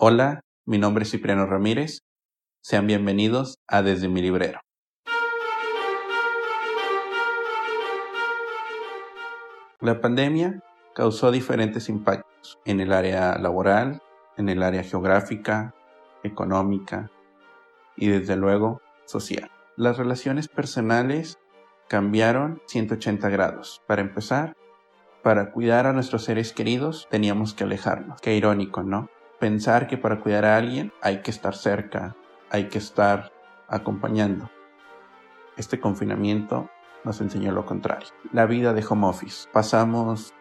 [0.00, 2.02] Hola, mi nombre es Cipriano Ramírez.
[2.62, 4.60] Sean bienvenidos a Desde mi librero.
[9.80, 10.62] La pandemia
[10.94, 14.00] causó diferentes impactos en el área laboral,
[14.36, 15.74] en el área geográfica,
[16.22, 17.10] económica
[17.96, 19.50] y desde luego social.
[19.76, 21.40] Las relaciones personales
[21.88, 23.82] cambiaron 180 grados.
[23.88, 24.56] Para empezar,
[25.24, 28.20] para cuidar a nuestros seres queridos teníamos que alejarnos.
[28.20, 29.10] Qué irónico, ¿no?
[29.38, 32.16] Pensar que para cuidar a alguien hay que estar cerca,
[32.50, 33.32] hay que estar
[33.68, 34.50] acompañando.
[35.56, 36.68] Este confinamiento
[37.04, 38.08] nos enseñó lo contrario.
[38.32, 39.48] La vida de home office.
[39.52, 40.34] Pasamos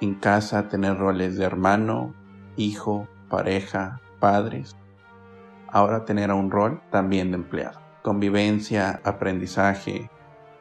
[0.00, 2.14] en casa a tener roles de hermano,
[2.56, 4.76] hijo, pareja, padres.
[5.68, 7.80] Ahora tener un rol también de empleado.
[8.02, 10.10] Convivencia, aprendizaje,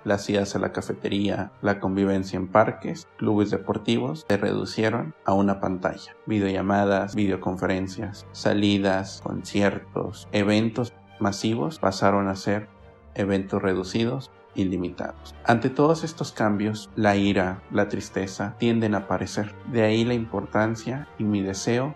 [0.03, 5.59] las idas a la cafetería, la convivencia en parques, clubes deportivos se reducieron a una
[5.59, 6.15] pantalla.
[6.25, 12.67] Videollamadas, videoconferencias, salidas, conciertos, eventos masivos pasaron a ser
[13.15, 15.33] eventos reducidos y limitados.
[15.45, 19.53] Ante todos estos cambios, la ira, la tristeza tienden a aparecer.
[19.71, 21.95] De ahí la importancia y mi deseo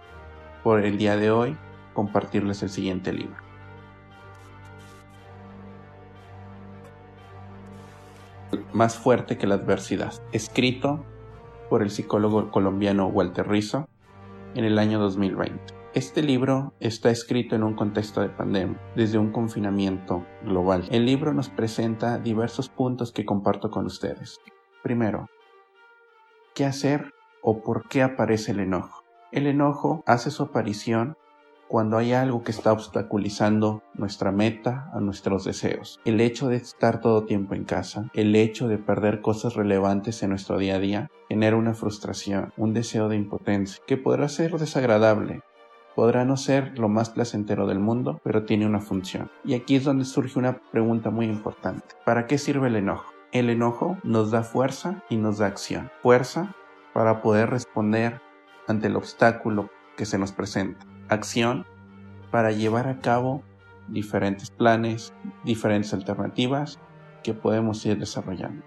[0.64, 1.58] por el día de hoy
[1.94, 3.45] compartirles el siguiente libro.
[8.74, 11.04] Más fuerte que la adversidad, escrito
[11.70, 13.88] por el psicólogo colombiano Walter Rizzo
[14.54, 15.74] en el año 2020.
[15.94, 20.86] Este libro está escrito en un contexto de pandemia, desde un confinamiento global.
[20.92, 24.42] El libro nos presenta diversos puntos que comparto con ustedes.
[24.84, 25.30] Primero,
[26.54, 29.04] ¿qué hacer o por qué aparece el enojo?
[29.32, 31.18] El enojo hace su aparición
[31.68, 36.00] cuando hay algo que está obstaculizando nuestra meta, a nuestros deseos.
[36.06, 40.30] El hecho de estar todo tiempo en casa, el hecho de perder cosas relevantes en
[40.30, 45.42] nuestro día a día, genera una frustración, un deseo de impotencia, que podrá ser desagradable,
[45.96, 49.32] podrá no ser lo más placentero del mundo, pero tiene una función.
[49.44, 51.96] Y aquí es donde surge una pregunta muy importante.
[52.06, 53.12] ¿Para qué sirve el enojo?
[53.32, 55.90] El enojo nos da fuerza y nos da acción.
[56.02, 56.56] Fuerza
[56.94, 58.22] para poder responder
[58.68, 61.66] ante el obstáculo que se nos presenta acción
[62.32, 63.44] para llevar a cabo
[63.88, 66.80] diferentes planes, diferentes alternativas
[67.24, 68.64] que podemos ir desarrollando.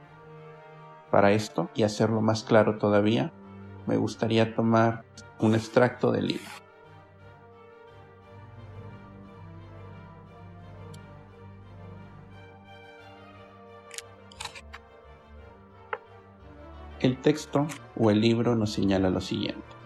[1.10, 3.32] Para esto, y hacerlo más claro todavía,
[3.86, 5.04] me gustaría tomar
[5.38, 6.50] un extracto del libro.
[17.00, 17.66] El texto
[17.96, 19.77] o el libro nos señala lo siguiente.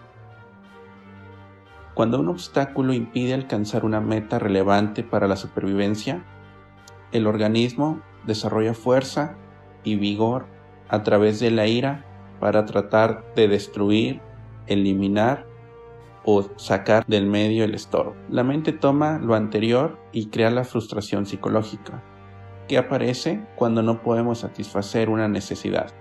[1.93, 6.25] Cuando un obstáculo impide alcanzar una meta relevante para la supervivencia,
[7.11, 9.37] el organismo desarrolla fuerza
[9.83, 10.47] y vigor
[10.89, 12.05] a través de la ira
[12.39, 14.21] para tratar de destruir,
[14.67, 15.45] eliminar
[16.25, 18.15] o sacar del medio el estorbo.
[18.29, 22.03] La mente toma lo anterior y crea la frustración psicológica,
[22.67, 25.93] que aparece cuando no podemos satisfacer una necesidad,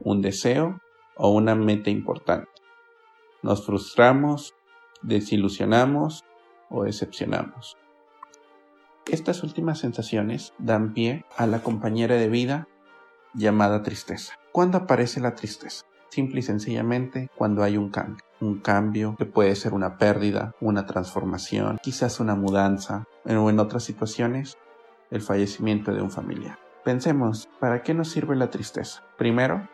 [0.00, 0.80] un deseo
[1.16, 2.48] o una meta importante.
[3.42, 4.54] Nos frustramos,
[5.06, 6.24] desilusionamos
[6.68, 7.76] o decepcionamos.
[9.06, 12.66] Estas últimas sensaciones dan pie a la compañera de vida
[13.34, 14.34] llamada tristeza.
[14.50, 15.84] ¿Cuándo aparece la tristeza?
[16.10, 18.24] Simple y sencillamente cuando hay un cambio.
[18.40, 23.84] Un cambio que puede ser una pérdida, una transformación, quizás una mudanza, o en otras
[23.84, 24.58] situaciones,
[25.10, 26.58] el fallecimiento de un familiar.
[26.84, 29.04] Pensemos, ¿para qué nos sirve la tristeza?
[29.16, 29.68] Primero,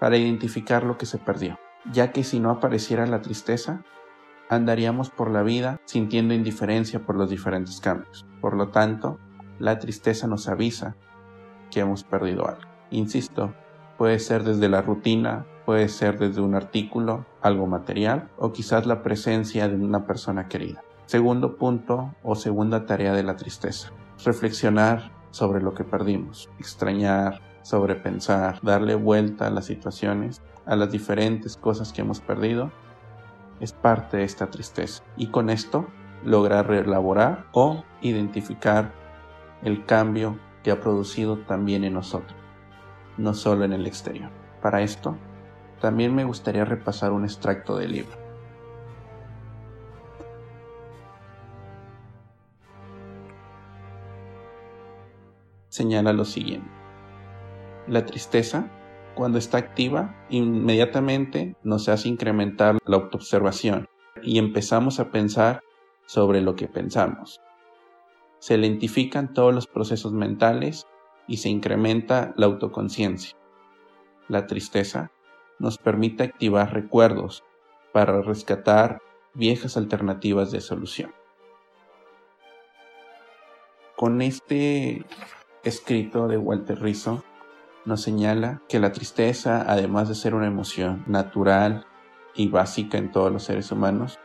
[0.00, 1.58] para identificar lo que se perdió,
[1.90, 3.84] ya que si no apareciera la tristeza,
[4.48, 8.26] andaríamos por la vida sintiendo indiferencia por los diferentes cambios.
[8.40, 9.18] Por lo tanto,
[9.58, 10.96] la tristeza nos avisa
[11.70, 12.62] que hemos perdido algo.
[12.90, 13.52] Insisto,
[13.96, 19.02] puede ser desde la rutina, puede ser desde un artículo, algo material o quizás la
[19.02, 20.82] presencia de una persona querida.
[21.06, 23.90] Segundo punto o segunda tarea de la tristeza.
[24.24, 31.56] Reflexionar sobre lo que perdimos, extrañar, sobrepensar, darle vuelta a las situaciones, a las diferentes
[31.56, 32.72] cosas que hemos perdido
[33.60, 35.88] es parte de esta tristeza y con esto
[36.24, 38.92] lograr reelaborar o identificar
[39.62, 42.38] el cambio que ha producido también en nosotros,
[43.16, 44.30] no solo en el exterior.
[44.62, 45.16] Para esto,
[45.80, 48.16] también me gustaría repasar un extracto del libro.
[55.68, 56.68] Señala lo siguiente.
[57.86, 58.68] La tristeza
[59.18, 63.88] cuando está activa, inmediatamente nos hace incrementar la autoobservación
[64.22, 65.64] y empezamos a pensar
[66.06, 67.40] sobre lo que pensamos.
[68.38, 70.86] Se lentifican todos los procesos mentales
[71.26, 73.36] y se incrementa la autoconciencia.
[74.28, 75.10] La tristeza
[75.58, 77.42] nos permite activar recuerdos
[77.92, 79.02] para rescatar
[79.34, 81.12] viejas alternativas de solución.
[83.96, 85.04] Con este
[85.64, 87.24] escrito de Walter Rizzo
[87.88, 91.86] nos señala que la tristeza, además de ser una emoción natural
[92.34, 94.18] y básica en todos los seres humanos,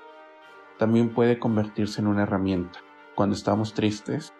[0.77, 2.79] también puede convertirse en una herramienta.
[3.15, 4.33] Cuando estamos tristes,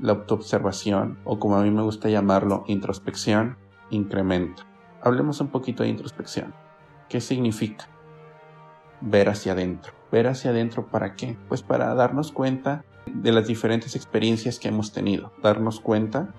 [0.00, 3.56] la autoobservación, o como a mí me gusta llamarlo, introspección,
[3.90, 4.66] incrementa.
[5.02, 6.52] Hablemos un poquito de introspección.
[7.08, 7.88] ¿Qué significa?
[9.00, 9.92] Ver hacia adentro.
[10.10, 11.38] ¿Ver hacia adentro para qué?
[11.48, 16.34] Pues para darnos cuenta de las diferentes experiencias que hemos tenido, darnos cuenta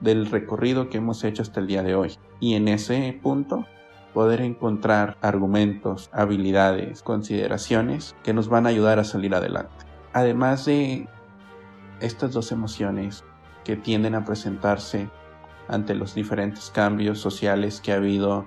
[0.00, 2.18] del recorrido que hemos hecho hasta el día de hoy.
[2.40, 3.66] Y en ese punto
[4.14, 9.74] poder encontrar argumentos, habilidades, consideraciones que nos van a ayudar a salir adelante.
[10.12, 11.08] Además de
[12.00, 13.24] estas dos emociones
[13.64, 15.08] que tienden a presentarse
[15.68, 18.46] ante los diferentes cambios sociales que ha habido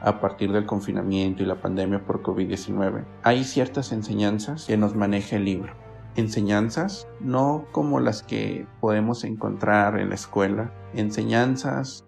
[0.00, 5.36] a partir del confinamiento y la pandemia por COVID-19, hay ciertas enseñanzas que nos maneja
[5.36, 5.87] el libro.
[6.16, 12.04] Enseñanzas no como las que podemos encontrar en la escuela, enseñanzas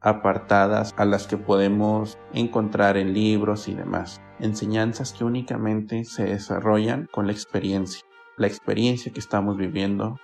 [0.00, 4.20] apartadas a las que podemos encontrar en libros y demás.
[4.40, 8.02] Enseñanzas que únicamente se desarrollan con la experiencia.
[8.36, 10.18] La experiencia que estamos viviendo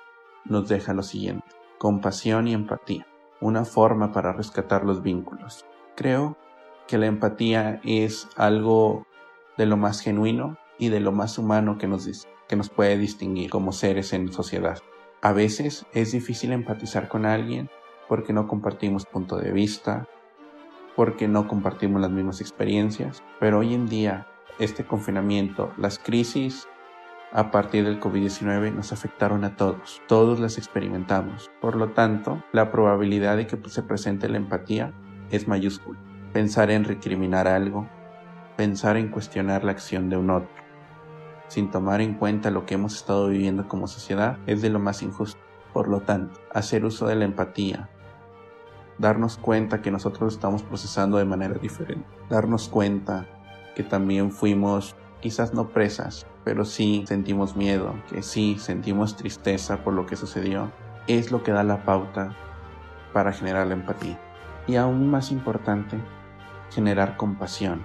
[0.45, 1.47] nos deja lo siguiente.
[1.79, 3.07] Compasión y empatía.
[3.41, 5.65] Una forma para rescatar los vínculos.
[5.95, 6.37] Creo
[6.89, 9.07] que la empatía es algo
[9.57, 12.07] de lo más genuino y de lo más humano que nos,
[12.49, 14.79] que nos puede distinguir como seres en sociedad.
[15.21, 17.71] A veces es difícil empatizar con alguien
[18.09, 20.09] porque no compartimos punto de vista,
[20.97, 24.27] porque no compartimos las mismas experiencias, pero hoy en día
[24.59, 26.67] este confinamiento, las crisis
[27.33, 32.73] a partir del COVID-19 nos afectaron a todos, todos las experimentamos, por lo tanto, la
[32.73, 34.93] probabilidad de que se presente la empatía
[35.31, 35.99] es mayúscula.
[36.33, 37.89] Pensar en recriminar algo,
[38.57, 40.51] pensar en cuestionar la acción de un otro,
[41.49, 45.03] sin tomar en cuenta lo que hemos estado viviendo como sociedad, es de lo más
[45.03, 45.41] injusto.
[45.73, 47.89] Por lo tanto, hacer uso de la empatía,
[48.99, 53.27] darnos cuenta que nosotros estamos procesando de manera diferente, darnos cuenta
[53.75, 59.95] que también fuimos quizás no presas, pero sí sentimos miedo, que sí sentimos tristeza por
[59.95, 60.71] lo que sucedió,
[61.07, 62.35] es lo que da la pauta
[63.13, 64.19] para generar la empatía.
[64.67, 65.99] Y aún más importante,
[66.71, 67.83] generar compasión,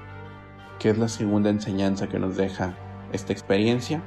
[0.80, 2.74] que es la segunda enseñanza que nos deja
[3.14, 4.04] esta experiencia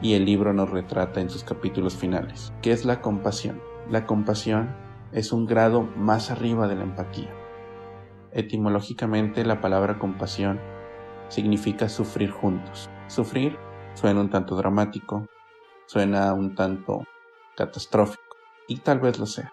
[0.00, 2.52] y el libro nos retrata en sus capítulos finales.
[2.62, 3.60] ¿Qué es la compasión?
[3.90, 4.74] La compasión
[5.12, 7.30] es un grado más arriba de la empatía.
[8.32, 10.58] Etimológicamente la palabra compasión
[11.28, 12.88] significa sufrir juntos.
[13.08, 13.58] Sufrir
[13.94, 15.26] suena un tanto dramático,
[15.86, 17.04] suena un tanto
[17.56, 18.22] catastrófico,
[18.68, 19.52] y tal vez lo sea.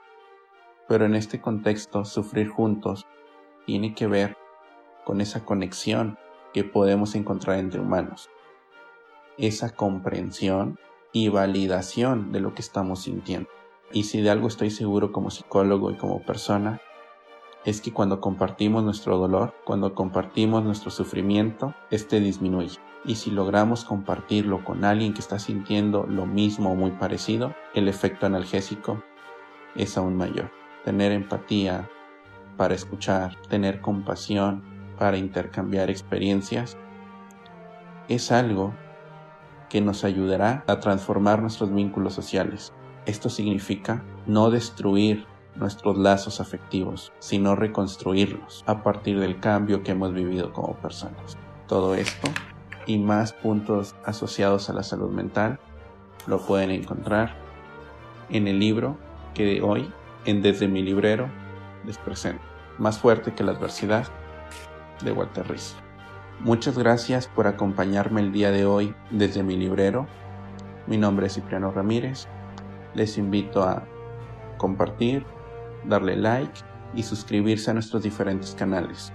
[0.88, 3.06] Pero en este contexto, sufrir juntos
[3.65, 4.38] tiene que ver
[5.06, 6.18] con esa conexión
[6.54, 8.30] que podemos encontrar entre humanos,
[9.39, 10.77] esa comprensión
[11.12, 13.50] y validación de lo que estamos sintiendo.
[13.91, 16.81] Y si de algo estoy seguro como psicólogo y como persona,
[17.65, 22.77] es que cuando compartimos nuestro dolor, cuando compartimos nuestro sufrimiento, este disminuye.
[23.06, 27.88] Y si logramos compartirlo con alguien que está sintiendo lo mismo o muy parecido, el
[27.88, 29.01] efecto analgésico
[29.75, 30.51] es aún mayor.
[30.86, 31.89] Tener empatía
[32.57, 34.63] para escuchar, tener compasión
[34.97, 36.77] para intercambiar experiencias,
[38.09, 38.74] es algo
[39.69, 42.74] que nos ayudará a transformar nuestros vínculos sociales
[43.10, 50.13] esto significa no destruir nuestros lazos afectivos, sino reconstruirlos a partir del cambio que hemos
[50.13, 51.36] vivido como personas.
[51.67, 52.29] Todo esto
[52.86, 55.60] y más puntos asociados a la salud mental
[56.27, 57.36] lo pueden encontrar
[58.29, 58.96] en el libro
[59.34, 59.91] que hoy
[60.25, 61.32] en Desde mi librero
[61.86, 62.43] les presento.
[62.77, 64.08] Más fuerte que la adversidad
[65.03, 65.88] de Walter Rizzo.
[66.41, 70.08] Muchas gracias por acompañarme el día de hoy desde mi librero.
[70.88, 72.27] Mi nombre es Cipriano Ramírez
[72.93, 73.84] les invito a
[74.58, 75.25] compartir,
[75.86, 76.62] darle like
[76.93, 79.13] y suscribirse a nuestros diferentes canales.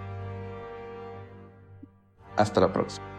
[2.36, 3.13] Hasta la próxima.